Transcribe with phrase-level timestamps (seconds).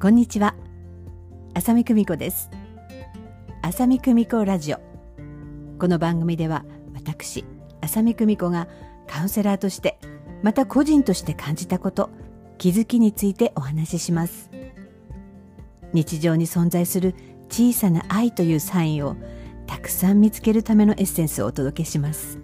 [0.00, 0.54] こんにちは。
[1.52, 2.48] 浅見久美子です。
[3.60, 4.78] 浅見久美子ラジオ。
[5.78, 6.64] この番組では
[6.94, 7.44] 私
[7.82, 8.66] 浅見久美子が
[9.06, 9.98] カウンセラーとして
[10.42, 12.08] また個人として感じたこと
[12.56, 14.48] 気づきについてお話しします。
[15.92, 17.14] 日常に存在する
[17.50, 19.16] 小さな愛というサインを
[19.66, 22.38] たくさん見つけるためのエッセンスをお届けします。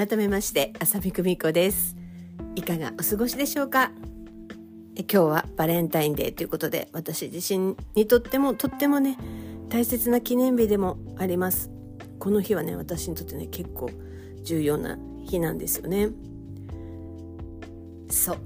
[0.00, 1.94] 改めまして浅見久美子です。
[2.56, 3.90] いかがお過ごしでしょうか？
[4.96, 9.18] え今日はバレンタインデーということで私自身にとってもとってもね
[9.68, 11.70] 大切な記念日でもあります。
[12.18, 13.90] この日はね私にとってね結構
[14.42, 16.08] 重要な日なんですよね。
[18.08, 18.38] そう、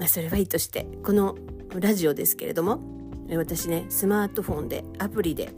[0.00, 1.36] まあ、それはいいとしてこの
[1.78, 2.80] ラジオですけれども
[3.36, 5.52] 私ねスマートフォンでアプリで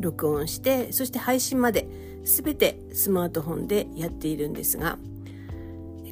[0.00, 1.99] 録音してそして配信まで
[2.30, 4.98] 全てスマートフォンでやっているんですが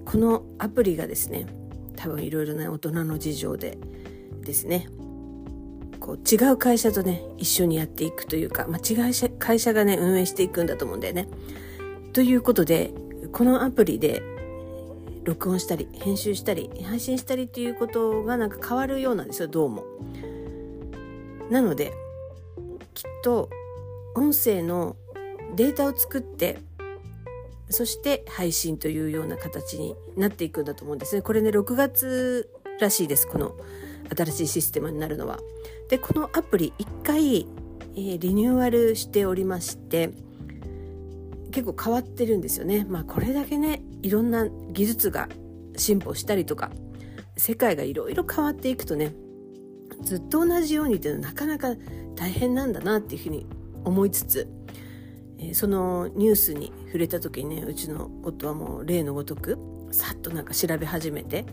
[0.04, 1.46] このアプリがですね
[1.96, 3.78] 多分いろいろな大人の事情で
[4.42, 4.88] ですね
[6.00, 11.28] こう違う会社とね一緒にやっていくというか、まあ、違う会社がね運営していくんだと思うんだよね。
[12.12, 12.92] ということで
[13.32, 14.22] このアプリで
[15.24, 19.84] 録音したり編集したり配信したりっていうことがなんか変わるようなんですよどうも。
[21.50, 21.92] なので
[22.94, 23.50] きっと
[24.14, 24.96] 音声の
[25.56, 26.58] データを作って
[27.70, 31.22] そして配信というような形になっていくんだと思うんですね。
[31.22, 33.56] これね6月らしいですこの
[34.16, 35.38] 新しいシステムになるのは。
[35.90, 37.46] でこのアプリ1回、
[37.94, 40.10] えー、リニューアルしておりまして
[41.50, 42.86] 結構変わってるんですよね。
[42.88, 45.28] まあこれだけねいろんな技術が
[45.76, 46.70] 進歩したりとか
[47.36, 49.14] 世界がいろいろ変わっていくとね
[50.02, 51.74] ずっと同じようにっていうのはなかなか
[52.14, 53.46] 大変なんだなっていうふうに
[53.84, 54.57] 思いつつ
[55.38, 59.58] えそのニュースに触れた時にねうちの夫はもう例のごとく
[59.90, 61.46] さっとなんか調べ始めて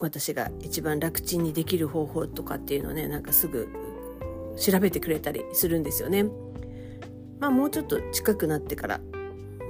[0.00, 3.68] 私が一番楽ちんにできる方法とかっていうのをねなんかすぐ
[4.58, 6.24] 調べてくれたりするんですよね。
[7.38, 9.00] まあもうちょっと近くなってから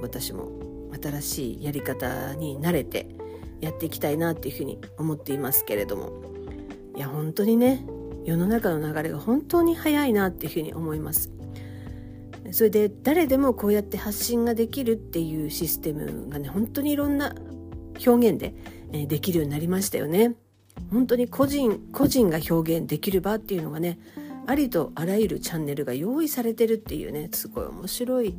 [0.01, 0.51] 私も
[1.01, 3.07] 新しいやり方に慣れて
[3.61, 6.11] やっていきたいなっていうふうに思っていますけれども
[6.95, 7.85] いや本当にね
[8.25, 11.31] 世の中の流れが本当に早いなっていうふうに思います。
[12.51, 17.33] それで誰でもこうやって発信ができるっていうシステムがね本当にいろんな
[18.05, 18.53] 表現で
[19.07, 20.35] できるようになりましたよね。
[20.91, 23.99] 本当に個人個人が表現できる場っていうのがね
[24.45, 28.35] ありとあらゆるチャンネルが用意されてるっていうねすごい面白い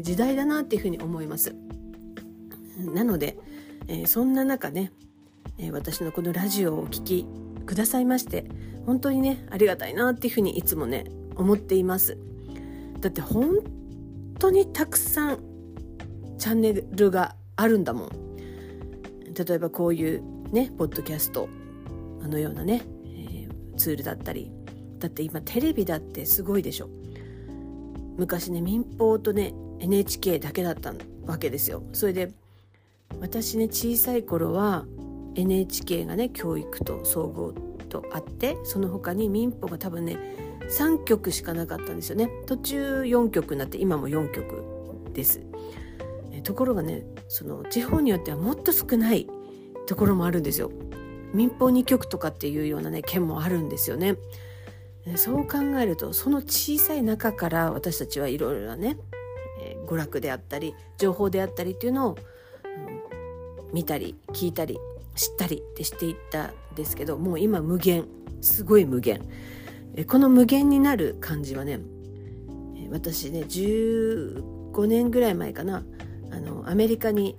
[0.00, 1.54] 時代だなっていうふうに思います。
[2.78, 3.36] なので、
[3.86, 4.92] え、そんな中ね、
[5.58, 7.26] え、私のこのラジオをお聴き
[7.66, 8.46] くださいまして
[8.86, 11.04] 本当にねありがたいなっていうふうにいつもね
[11.36, 12.18] 思っています。
[13.02, 13.58] だって本
[14.38, 15.38] 当にたくさん
[16.38, 18.10] チャンネルがあるんだもん。
[19.34, 21.48] 例えばこういうねポッドキャスト
[22.22, 24.50] あのようなね、えー、ツールだったり。
[24.98, 26.88] だって今テレビだってすごいでしょ。
[28.16, 30.94] 昔ね民放とね NHK だけだった
[31.26, 31.82] わけですよ。
[31.92, 32.32] それで
[33.20, 34.84] 私ね小さい頃は
[35.34, 37.52] NHK がね教育と総合
[37.88, 40.16] とあってその他に民放が多分ね
[40.68, 42.30] 3曲しかなかったんですよね。
[42.46, 44.62] 途中4曲になって今も4曲
[45.12, 45.40] です。
[46.44, 49.28] ところがねその地方によってはもっと少ない
[49.86, 50.70] ところもあるんですよ。
[51.32, 54.16] 民放2曲とかっていうようなね県もあるんですよね。
[55.16, 58.98] そう考えるとその小さい中から私たちはいろいろなね
[59.86, 64.78] 娯楽であったり情報であったりっていうのを、うん、見たり聞いたり
[65.16, 68.06] 知ったりってしていったんですけどもう今無限。
[68.40, 69.22] すごい無限。
[70.06, 71.80] この無限になる感じはね
[72.90, 75.84] 私ね15年ぐらい前かな
[76.30, 77.38] あのアメリカに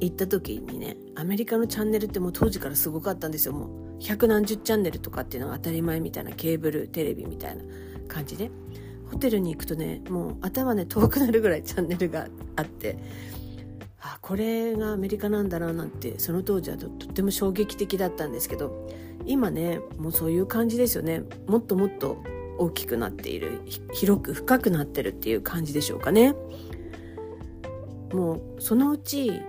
[0.00, 3.52] 行った時にねアメリカのチャンネルってもう当時からすごかったんですよ。
[3.52, 7.62] もう百何十チャンネルとかっていうのが当たり前みたいなケーブルテレビみたいな
[8.08, 8.50] 感じで。
[9.10, 12.26] ホテルに行くとねもう頭ね遠くなるぐらいチャンネルが
[12.56, 12.98] あって
[14.00, 18.88] あこれがアメリカなんだななんてその当時はとっても衝撃的だったんですけど
[19.26, 21.22] 今ねもうそういう感じですよね。
[21.46, 22.22] もっともっと
[22.58, 23.60] 大きくなっている
[23.92, 26.34] 広く深くなってるっていう感じでしょうかね。
[28.12, 29.42] もうそのうち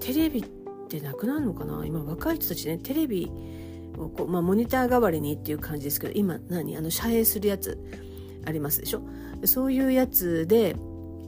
[0.00, 0.44] テレビっ
[0.88, 1.84] てなくなるのかな？
[1.84, 3.30] 今若い人たちねテレビ
[3.98, 6.76] をこう、まあ、モニター代わりにっていう感じですけど今何？
[6.76, 7.78] あの遮影するやつ。
[8.46, 9.02] ありますでしょ？
[9.44, 10.74] そういうやつで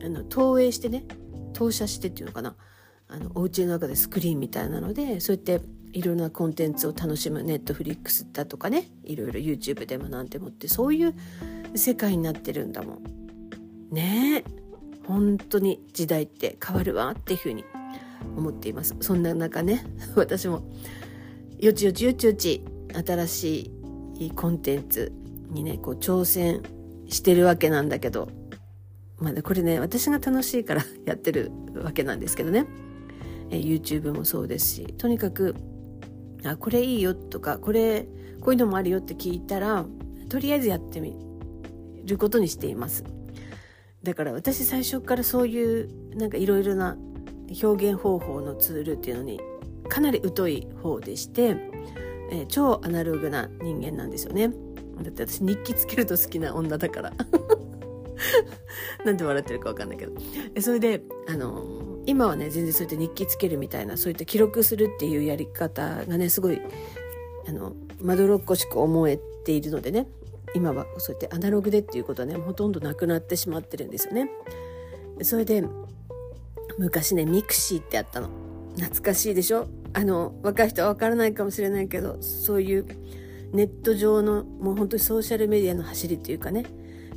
[0.03, 1.05] あの投影してね
[1.53, 2.57] 投射してっていうのかな？
[3.09, 5.61] あのお家の中でスクリーンみたいなのでそうやって
[5.93, 11.15] いろんなコンテンツを楽しむネットフリックスだとかねいろいろ YouTube でもなんてもってそういう
[11.75, 13.03] 世界になってるんだもん。
[13.91, 14.45] ね。
[14.47, 14.63] え
[15.07, 17.65] 本当に時代って変わるわっていうふうに
[18.37, 18.95] 思っています。
[19.01, 19.85] そんな中ね
[20.15, 20.63] 私も
[21.59, 23.71] よちよちよちよち新し
[24.19, 25.13] いコンテンツ
[25.51, 26.63] にねこう挑戦
[27.09, 28.29] してるわけなんだけど
[29.23, 32.67] まあ、これね私が楽しいからやってるわけなんですけどね、
[33.51, 35.55] YouTube もそうですしとにかく
[36.45, 38.07] あこれいいよとかこれ
[38.41, 39.85] こういうのもあるよって聞いたら
[40.29, 41.15] とりあえずやってみ
[42.05, 43.05] ることにしています。
[44.03, 46.97] だから私最初からそういうなんかいろいろな
[47.63, 49.41] 表現方法のツールっていうのに
[49.89, 51.57] かなり疎い方でして、
[52.31, 54.49] えー、超アナログな人間なんですよね。
[55.03, 57.13] だって私日記つけると好きな女だから。
[59.05, 60.13] なんで笑ってるか分かんないけど。
[60.61, 66.61] それであの今はね全然そうやって日記つけるみたいなそういった記録するっていうやり方がねすごい
[67.49, 70.09] あのまどろっこしく思えているのでね
[70.55, 74.31] 今はそうやってアナログでっていうことはねほとんどなくなってしまってるんですよね。
[75.23, 75.65] それで
[76.79, 78.29] 昔ねミクシーってあったの
[78.77, 79.69] 懐かしいでしょ？
[79.93, 82.87] あの若い人は分からないかもしれないけどそういう
[83.53, 86.65] ネット上のもう本当にソーシャルメディアの走りというかね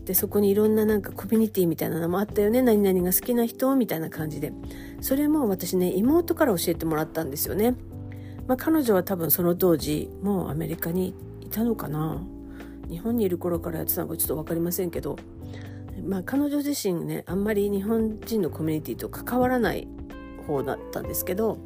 [0.05, 2.61] でそこにいろんななんかコミュニティみたいなのもあったよね。
[2.61, 4.53] 何々が好きな人みたいな感じで。
[5.01, 7.75] それも私ね妹から教えてもらったんですよね、
[8.47, 12.21] まあ、彼女は多分その当時もうアメリカにいたのかな。
[12.89, 15.17] 日本にいる頃からやってたのかちょっと分かりませんけど。
[16.03, 19.87] まあ彼女自身ねあんまり日本人のコミュニティと関わらない
[20.45, 21.57] 方だったんですけど、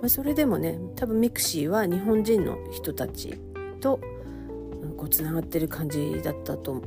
[0.00, 3.38] まあ、それでもね多分ミクシーは日本人の人たち
[3.80, 4.00] と
[4.96, 6.82] こうつながってる感じだったと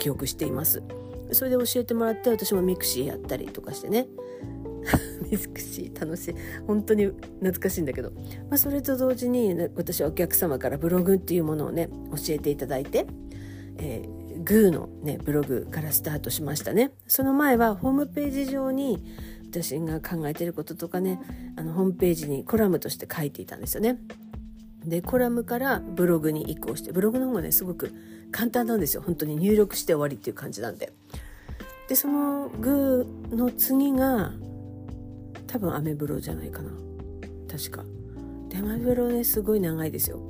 [0.00, 0.82] 記憶しています。
[1.30, 4.08] それで教えてもらって私もミクシーやったりとかしてね。
[5.30, 6.34] ミクシー楽しい。
[6.66, 8.10] 本当に懐かしいんだけど、
[8.48, 13.06] まあ、それと同時に、私はお客様からブログっていうものをね教えていただいて、
[13.76, 16.92] えー、グーのねブログからスタートしましたね。
[17.06, 19.04] その前はホームページ上に
[19.50, 21.20] 私が考えてることとかね
[21.56, 23.98] あのホームページにコラムとして書いていたんですよね。
[24.84, 27.92] でコラムからブログに移行してブログの方がねすごく
[28.30, 29.02] 簡単なんですよ。
[29.02, 30.92] 本当に入力して終わりっていう感じなんで。
[31.88, 34.32] でそのグーの次が
[35.46, 36.70] 多分アメブロじゃないかな。
[37.50, 37.84] 確か。
[38.48, 40.20] でアメブロねすごい長いですよ。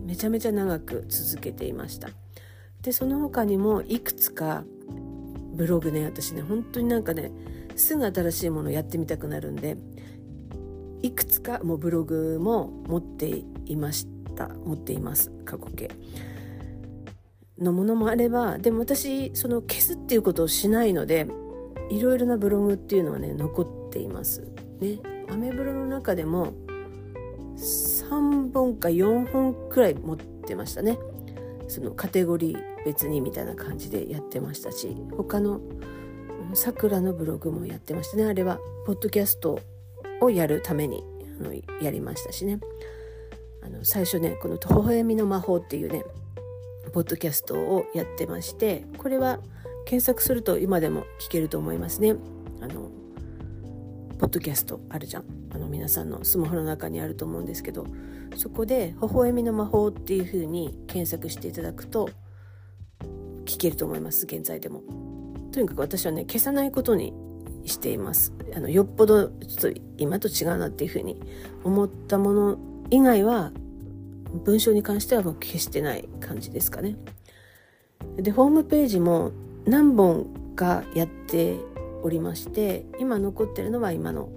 [0.00, 2.08] めちゃめちゃ長く続けていました。
[2.82, 4.64] でその他にもいくつか
[5.54, 7.30] ブログね私ね本当になんかね
[7.76, 9.76] すぐ新しいものやってみたくなるんで
[11.02, 14.48] いくつかもうブログも持っていました。
[14.48, 15.30] 持っています。
[15.44, 15.90] 過去形。
[17.58, 21.26] のものもあればでも私その消すっていうことをしないので
[21.90, 24.42] いろいろなブログっていうのはね残っています。
[24.80, 24.98] ね。
[25.30, 26.52] アメブロの中でも
[27.56, 30.98] 3本か4本くらい持ってましたね。
[31.68, 35.60] そのカテゴリー別にみたいな感じでやってましたし他の
[36.54, 38.24] さくらのブログもやってましたね。
[38.24, 39.58] あれはポッドキャスト
[40.20, 41.04] をやるために
[41.40, 42.60] あのやりましたしね。
[43.62, 46.04] あの最初ねこの「微笑みの魔法」っていうね
[46.92, 49.40] ポッドキャストをやってましてこれは
[49.86, 52.14] 検索すると今でも聞けると思いますね。
[52.60, 52.90] あの
[54.18, 55.24] ポッドキャストあるじゃん。
[55.52, 57.86] あの皆さんのスマホの中にあると思うんですけど
[58.36, 62.08] そこで「微笑みの魔法」っていう風に検索していただくと
[63.44, 64.82] 聞けると思います現在でも。
[65.52, 67.12] とにかく私はね消さないことに
[67.64, 68.32] しています。
[68.54, 71.20] あのよっぽどちょっと今と違うなっていう風に
[71.64, 72.58] 思ったもの
[72.90, 73.52] 以外は
[74.44, 76.96] 文章に関してはもう消してない感じですかね。
[78.16, 79.32] でホームページも
[79.64, 81.56] 何本かやって
[82.02, 84.28] おりまして今残ってるのは今の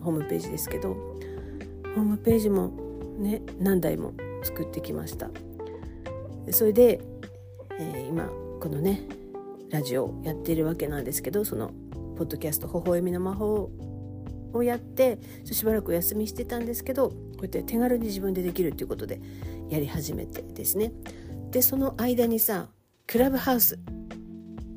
[0.00, 2.72] ホームページですけどホームページも
[3.18, 5.30] ね何台も作ってきました。
[6.50, 7.00] それで、
[7.78, 9.02] えー、今このね
[9.70, 11.72] ラジオをやっているわけなんですけどその
[12.16, 13.70] ポッドキャスト「微笑みの魔法」
[14.54, 19.20] をやってしばらくお休みしてたんですけどうやって手軽に自分でできるっていうことで
[19.68, 20.92] やり始めてですね。
[21.50, 22.68] でその間にさ
[23.06, 23.78] クラブハウス。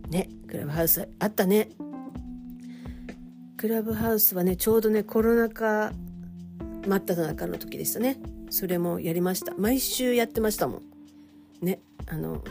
[0.10, 1.70] ねクラブハウスあったね。
[3.58, 5.94] クラブハウスはねちょうどねコロナ禍
[6.88, 8.18] 真っ只中の時でしたね。
[8.50, 9.54] それもやりました。
[9.56, 10.82] 毎週やってましたもん。
[11.62, 12.44] ねあの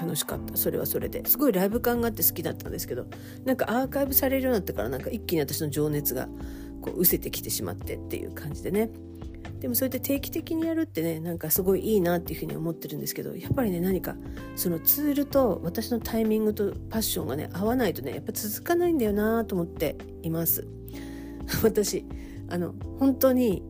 [0.00, 0.56] 楽しかった。
[0.56, 1.24] それはそれで。
[1.26, 3.06] すごいライブ感があって好きだったんですけど
[3.44, 6.28] なんかアーカイブされるようになってからなんか一気に私の情熱が
[6.80, 8.90] こう失せてきてしまってっていう感じでね。
[9.62, 14.16] でもそうやって定期的にやるってねなんかすごいいいなっていうふうに思ってるんですけどやっぱりね何か
[14.56, 20.66] そのツールと私のタイミングとパッションがね合わないとねやっぱ続かないんだよなと思っています
[21.62, 22.04] 私
[22.48, 23.62] あの本当に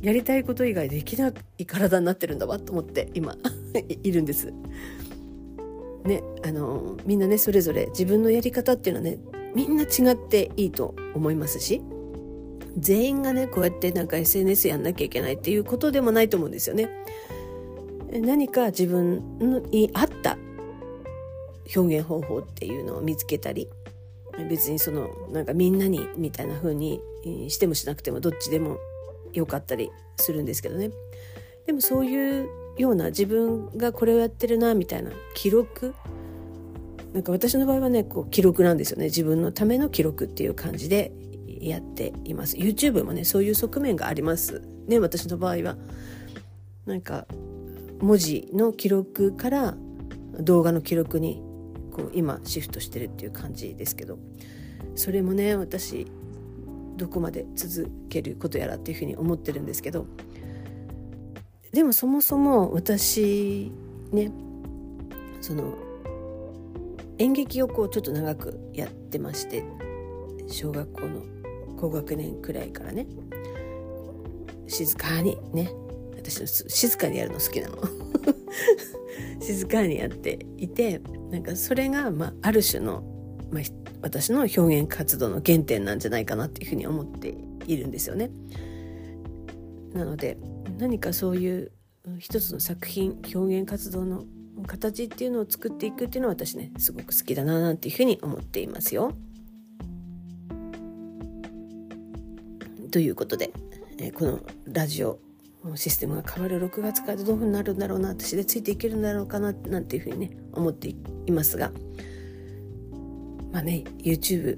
[0.00, 3.36] やりたいこと以外できない体になってるんだわと思って今
[4.02, 4.52] いるんです。
[6.04, 9.18] ね、あのみんなねそれぞれ自分のやり方っていうのはね
[9.56, 11.82] みんな違っていいと思いますし
[12.78, 16.90] 全員がねこうやってなんか SNS やんなきゃいけないっていうことでもないと思うんですよね。
[18.12, 19.38] 何か自分
[19.70, 20.38] に合った
[21.74, 23.68] 表現方法っていうのを見つけたり
[24.48, 27.00] 別にそのなんかみんなにみたいな風に
[27.48, 28.78] してもしなくてもどっちでも
[29.32, 30.90] よかったりするんですけどね
[31.66, 35.94] でもそういうような自分がこれをやってるなみたいな記録
[37.12, 41.12] なんか私の場合はねこう記録なんですよね自分のための記録っていう感じで
[41.68, 42.56] やっています。
[42.56, 44.62] YouTube もねそういう側面があります。
[44.86, 45.76] ね私の場合は。
[46.86, 47.26] なんか
[48.00, 49.76] 文字の記録から
[50.38, 51.42] 動画の記録に
[51.92, 54.18] こう今シフトしてるっていう感じですけど。
[54.94, 56.06] それもね私
[56.96, 60.06] どこまで続けることやらっていうふうに思ってるんですけど。
[61.72, 63.70] でもそもそも私
[64.10, 64.32] ね
[65.42, 65.74] その
[67.18, 69.62] 演劇をこうちょっと長くやってまして
[70.48, 71.22] 小学校の
[71.76, 73.06] 高学年くらいからね
[74.66, 75.70] 静かにね
[76.16, 77.76] 私の静かにやるの好きなの
[79.40, 83.02] 静かにやっていてなんかそれが、まあ、ある種の、
[83.50, 83.62] まあ、
[84.02, 87.34] 私の表現活動の原点なんじゃないかなっていうふうに思って
[87.66, 88.30] いるんですよね。
[89.92, 90.36] なので
[90.78, 91.72] 何かそういう
[92.18, 94.24] 一つの作品表現活動の
[94.66, 99.12] 形っていうのを作っていくっていうのは私ねすごく好きだななんていうふうに思っていますよ。
[102.96, 103.50] ということで、
[103.98, 105.18] えこのラジオ
[105.74, 110.96] システムが変わる6月からどういうふうになるんだろうな私でついていけるんだろうかななんていうふうにね思ってい
[111.30, 111.72] ますが
[113.52, 114.56] まあね YouTube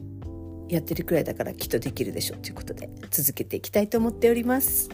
[0.68, 4.88] やってるくらいだからきっとできるでしょうということで続けていきたいと思っております。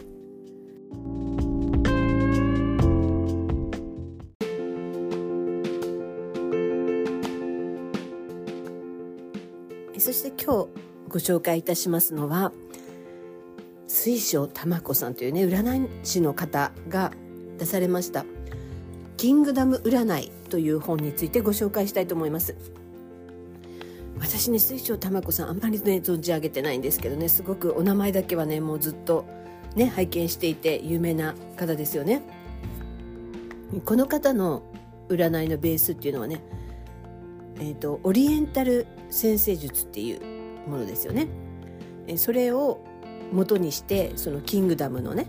[9.99, 10.69] そして今日
[11.09, 12.51] ご紹介いたしますのは
[14.05, 17.11] 水晶玉子さんというね占い師の方が
[17.57, 18.23] 出されました
[19.17, 22.55] 「キングダム占い」という本についてご紹介したいと思います。
[24.19, 29.25] 私ね水晶玉子さんあんまりね存じ上げてないんですけどねすごくお名前だけはねもうずっと
[29.75, 32.21] ね拝見していて有名な方ですよね。
[33.85, 34.61] この方の
[35.09, 36.43] 占いのベースっていうのはね
[37.59, 41.27] えーと、オリエンタル先生術っていうものですよね。
[42.17, 42.81] それを
[43.31, 45.27] 元にしてそのキングダムのね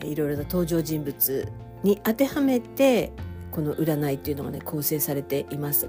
[0.00, 1.50] いろいろな登場人物
[1.82, 3.12] に当てはめて
[3.50, 5.88] この占いっていうのがね構成されています。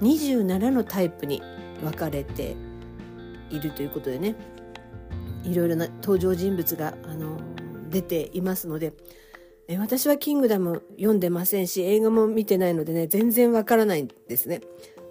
[0.00, 1.42] 27のタイプに
[1.82, 2.56] 分かれて
[3.50, 4.34] いるということでね
[5.44, 7.38] いろいろな登場人物があの
[7.90, 8.92] 出ていますので
[9.68, 14.60] え私は「キングダム」読んでませんし映画も見てないのでね全然わからないんですね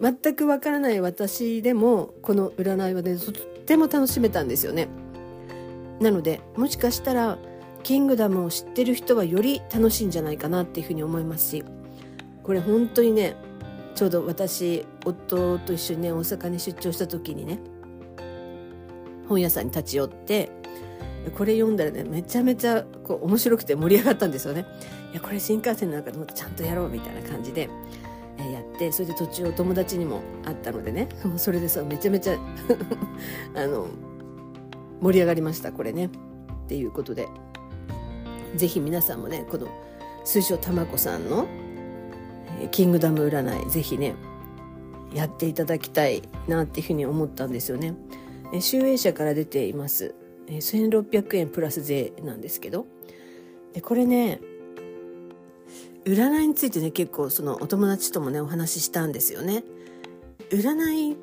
[0.02, 3.34] 全くわからない私でもこの占いはねとっ
[3.66, 4.90] ても楽しめたんですよね
[6.04, 7.38] なのでもしかしたら
[7.82, 11.64] キングダムを知ってる人はより楽しいんじゃないかなっていうふうに思いますし
[12.44, 13.36] これ本当にね
[13.96, 17.60] ちょうど私夫と一緒にね大阪に出張した時にね
[19.28, 20.52] 本屋さんに立ち寄って
[21.38, 24.66] これ読んだらねめちゃめちゃこう面白くて盛り上がったんですよね。
[25.14, 27.70] いやこれ新幹線の中でもちゃんとやろうみたいな感じで、
[28.38, 31.08] えやってそれで途中お友達にも会ったのでね
[31.38, 32.34] それでさめちゃめちゃ
[33.56, 33.88] あの
[35.02, 36.06] 盛り上がりましたこれね。
[36.06, 36.10] っ
[36.68, 37.28] ていうことで
[38.56, 39.68] 是非皆さんもねこの
[40.24, 41.48] 水晶玉子さんの
[42.72, 44.16] 「キングダム占い」是非ね
[45.14, 47.96] やっていただきたいなっていうふうに思ったんですよね。
[48.60, 50.16] 集英社から出ています。
[50.48, 52.86] 1600円プラス税なんですけど。
[53.74, 54.40] でこれね
[56.06, 59.64] 占いについてね結構そのお友達ともねお話ししたんですよね。
[60.50, 61.18] 占い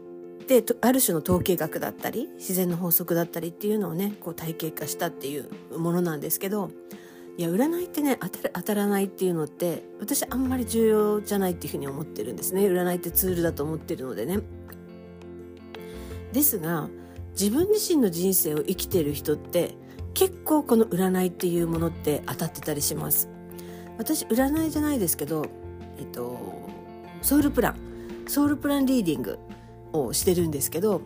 [0.51, 6.73] である種の統計学だったり自然の法則だったりっていうのをねこう体系化したっていうものなんですけど
[7.39, 14.41] いや占いってね当たる当たらないっていうのって私あんまり重要じゃないっていうふうに思ってるんですね占いってツールだと思ってるのでね。
[16.33, 16.89] ですが
[17.31, 19.77] 自分自身の人生を生きてる人って
[20.15, 23.29] 結構この占いっていうものって当たってたりします。
[23.99, 25.47] 私占いじゃないですけど、
[25.99, 26.37] えっと、
[27.23, 27.77] ソウルプラン
[28.27, 29.39] ソウルプランリーディング
[29.93, 31.03] をしてるんですけど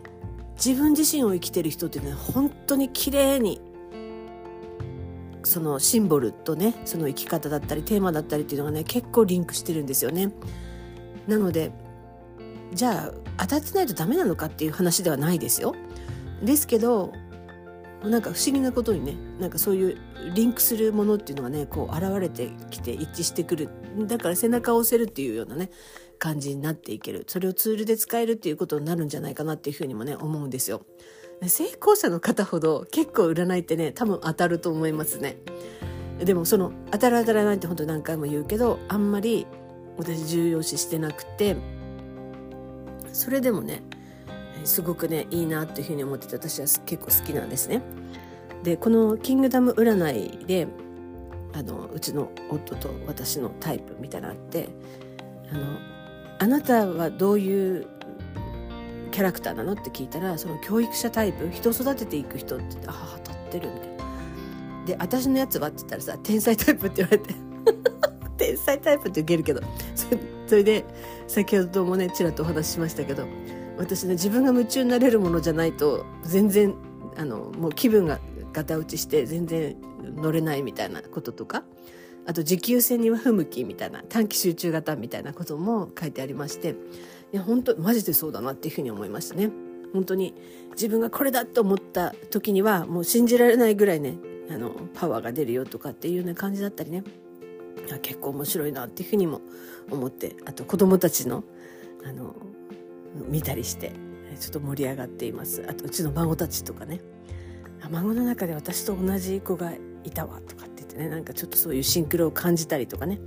[0.55, 3.61] 自分自身を生きてる人ってね本当に綺麗に
[5.43, 10.31] そのシンボルとねその生き方だったりテーマだったりっていうのがね結構リンクしてるんですよね。
[11.27, 11.71] なので
[12.73, 15.75] じゃあ当たってないとダメなのかっていう話ではないですよ。
[16.43, 17.11] ですけど
[18.03, 19.97] なんか不思議なことにねなんかそういう
[20.33, 23.69] リンクするものっていうのがねこう現れてきて一致してくる
[24.07, 25.69] だから背中を押せるっていうようなね
[26.17, 30.85] 感じになっていけるそれをツールで使えるっていうことになるんじゃないかなっていうふうにもね思うんですよ。
[31.47, 35.37] 成功者の方ほど結構占いってね多分当たると思いますね。
[36.19, 39.45] でもその当たる当たらないって本当何回も言うけどあんまり
[39.97, 41.57] 私重要視してなくて
[43.11, 43.83] それでもね
[44.63, 47.81] すごくねいいなっていうふうに思ってて私は結構好きなんですね。
[48.63, 50.67] でこの「キングダム占いで」
[51.53, 54.67] あのうちの夫と私のタイプみたいなのあって
[55.49, 55.61] あの
[56.39, 57.87] あなたはどういう
[59.11, 63.95] キャラクターなのって聞いたらその教育者タイプ人を育てていく人ってああ当たってるみたいな。
[64.85, 67.33] で私のやつはって言ったらさ天才タイプって言われて
[68.37, 69.61] 天才タイプって受けるけど
[70.47, 70.85] それで
[71.27, 73.25] 先ほどもねちらっとお話ししましたけど
[73.77, 76.75] 私ね自分が夢中になれるものじゃないと全然
[77.17, 78.19] あのもう気分が
[78.53, 79.75] ガタ落ちして全然
[80.15, 81.63] 乗れないみたいなこととか
[82.27, 86.75] あと持久戦には不向きみたいな短期集中型みたいなことも書いてありまして
[87.31, 89.51] いや本当マジでそうだなっていうふうに思いましたね。
[89.93, 90.33] 本当に
[90.71, 94.17] 自分がこれだと思った時にはもう信じられないぐらいね
[94.49, 97.03] あのパワーが出るよとかっていうような感じだったりね。
[98.01, 99.41] 結構面白いなっていうふうにも
[99.91, 101.43] 思ってあと子供たちの
[102.03, 102.35] あの
[103.27, 103.91] 見たりして
[104.39, 105.63] ちょっと盛り上がっています。
[105.69, 107.01] あとうちの孫たちとかね。
[107.89, 109.71] 孫の中で私と同じ子が
[110.03, 110.65] いたわとか
[110.95, 111.09] ってね。
[111.09, 113.19] なんかちょっとそういうシンクロを感じたりとかね。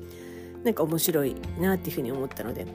[0.64, 2.66] なんか面白いなっていうふうに思ったので。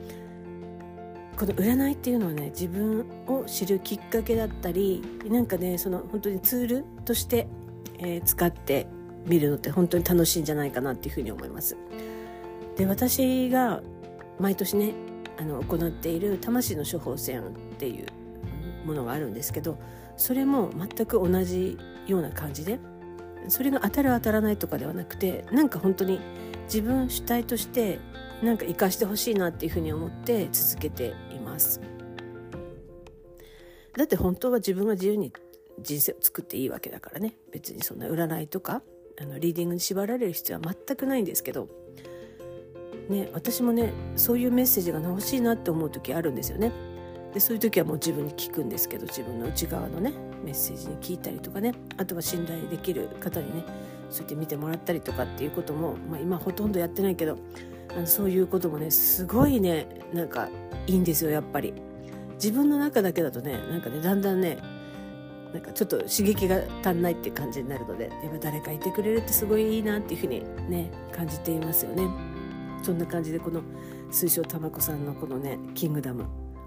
[1.35, 7.47] この占いっていうのはね自分を知るきっかけだったりなんかねその本当にツールとして、
[7.97, 8.85] えー、使って
[9.25, 11.75] みるのって本当に楽しいんじゃないかなっていうふうに思います。
[12.77, 13.81] で私が
[14.39, 14.93] 毎年ね
[15.37, 17.43] あの行っている魂の処方箋っ
[17.77, 18.07] ていう
[18.85, 19.79] ものがあるんですけど
[20.17, 22.79] それも全く同じような感じで
[23.47, 26.19] それが当たる当たらないとかではなくてなんか本当に
[26.65, 27.99] 自分主体として
[28.41, 31.81] なんか生かしてほしいなっていうふうに思って続けています
[33.97, 35.31] だって本当は自分が自由に
[35.81, 38.81] 人生を作っていいわけだからね別にそんな占いとか
[39.21, 41.69] あのリーディングに縛られる必要は全くないんですけど
[43.09, 46.71] ね、私もねそういうメッセージが欲しいなって思う時あるんですよね。
[47.33, 53.63] でそういう時はもう自分に聞くんですけど自分の内側のねメッセージに聞いたりとかねあとは信頼できる方にね
[54.09, 57.37] そうやって見てもらったりとかっていうことも、まあ、今ほとんどやってないけど
[57.95, 60.49] あのそういうこともねすごいねなんか
[60.85, 61.73] いいんですよやっぱり。
[62.35, 64.57] 自分の中だけだとねなんかねだんだんね
[65.53, 72.05] なんかちょっと刺激が足んないって感じになるのでやっぱ誰かいてくれるってすごいいいなっていうふうにね感じていますよね。
[72.83, 73.61] そんな感じでこの
[74.11, 76.25] 水晶玉子さんのこのね「キングダム」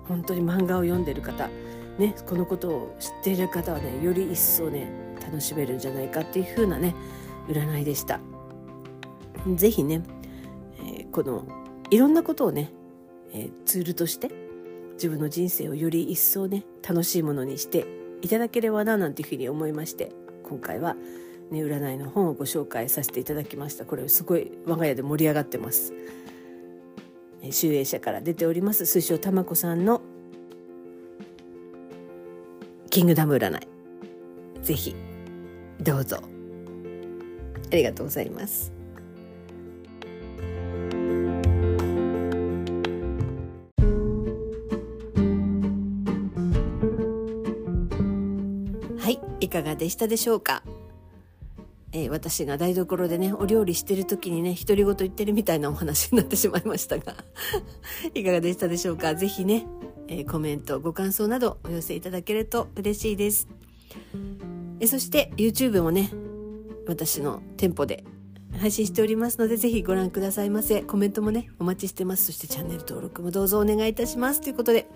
[0.09, 1.49] 本当に漫画を読んでる方、
[1.99, 4.88] ね、このことを知っている方はねより一層ね
[5.21, 6.95] 楽しめるんじゃないかっていう風なね
[7.49, 8.21] 占いでした。
[9.55, 10.03] 是非ね、
[10.79, 11.47] えー、この
[11.90, 12.73] いろんなことをね、
[13.33, 14.31] えー、ツールとして
[14.95, 17.87] 自分の人生をより一層ね楽しいものにして
[18.23, 20.11] いただければななんていうふうに思いまして
[20.42, 20.97] 今回は
[21.51, 25.92] 「ね、占いの本をご紹介させていただきましたこれすごい我が家で盛り上がってます
[27.52, 30.00] 集英社から出ております水晶玉子さんの
[32.90, 33.68] キングダム占い。
[34.62, 34.94] ぜひ
[35.80, 36.18] どうぞ。
[37.70, 38.72] ありがとうございます。
[48.98, 50.62] はいいかがでしたでしょうか？
[51.96, 57.16] えー、私が台所でねお料理してる時にね独り言言ってるみたいなお話になってしまいましたが
[58.12, 59.14] いかがでしたでしょうか？
[59.14, 59.66] 是非ね、
[60.09, 63.48] えー、コメントご感想などお寄せいただけると嬉しいです、
[64.78, 66.11] えそして YouTube もね
[66.87, 68.04] 私の店舗で
[68.59, 70.82] 配信しておりますのでぜひご覧くださいませ。
[70.82, 72.26] コメントもねお待ちしてます。
[72.26, 74.40] そしてチャンネル登録もどうぞお願いいたします。
[74.40, 74.87] ということで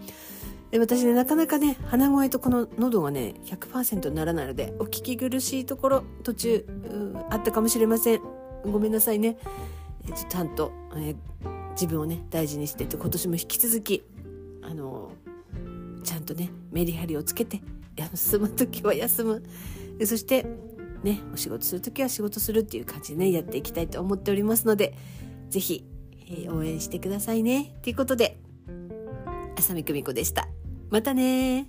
[0.70, 6.66] で私ねなかなかね鼻声とこの喉がね100%にならないのでお聞き苦しいところ途中
[7.28, 8.20] あったかもしれません。
[8.64, 9.38] ごめんなさいね。
[10.08, 14.04] えちゃんと、えー、自分をね大事にしてて今年も引き続き
[14.62, 15.12] あの
[16.04, 17.60] ちゃんとねメリハリをつけて
[17.96, 19.42] 休む時は休む。
[20.04, 20.46] そして
[21.02, 24.96] ねお仕事する時は仕事するっていう感じでねやっていきたいと思っておりますので
[25.48, 25.84] 是非、
[26.28, 27.74] えー、応援してくださいね。
[27.82, 28.38] ということで
[29.56, 30.49] 浅見久美子でした。
[30.90, 31.68] またね。